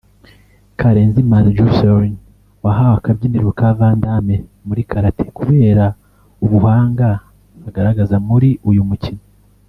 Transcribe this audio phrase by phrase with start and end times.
[0.79, 2.15] Karenzi Manzi Joslyn
[2.63, 4.35] wahawe akabyiniriro ka Vandamme
[4.67, 5.85] muri Karate kubera
[6.45, 7.09] ubuhanga
[7.67, 9.23] agaragaza muri uyu mukino